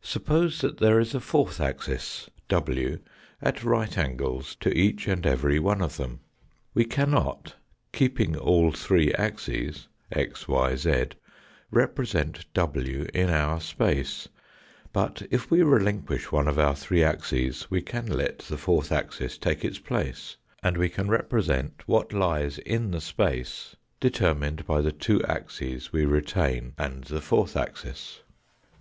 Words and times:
Suppose 0.00 0.60
that 0.60 0.78
there 0.78 1.00
is 1.00 1.12
a 1.12 1.18
fourth 1.18 1.60
axis, 1.60 2.30
w, 2.46 3.00
at 3.42 3.64
right 3.64 3.98
angles 3.98 4.54
to 4.60 4.72
each 4.72 5.08
and 5.08 5.26
every 5.26 5.58
one 5.58 5.82
of 5.82 5.96
them. 5.96 6.20
We 6.72 6.84
cannot, 6.84 7.56
keeping 7.92 8.36
all 8.36 8.70
three 8.70 9.12
axes, 9.14 9.88
a;, 10.14 10.28
y, 10.48 10.76
z, 10.76 11.06
represent 11.72 12.44
iv 12.54 13.10
in 13.12 13.28
our 13.28 13.60
space; 13.60 14.28
but 14.92 15.22
if 15.32 15.50
we 15.50 15.64
relinquish 15.64 16.30
one 16.30 16.46
of 16.46 16.60
our 16.60 16.76
three 16.76 17.02
axes 17.02 17.68
we 17.68 17.82
can 17.82 18.06
let 18.06 18.38
the 18.38 18.58
fourth 18.58 18.92
axis 18.92 19.36
take 19.36 19.64
its 19.64 19.80
place, 19.80 20.36
and 20.62 20.76
we 20.76 20.88
can 20.90 21.08
represent 21.08 21.82
what 21.86 22.12
lies 22.12 22.58
in 22.58 22.92
the 22.92 23.00
space, 23.00 23.74
determined 23.98 24.64
by 24.64 24.80
the 24.80 24.92
two 24.92 25.20
axes 25.24 25.92
we 25.92 26.04
retain 26.04 26.72
and 26.78 27.02
the 27.02 27.20
fourth 27.20 27.56
axis. 27.56 28.22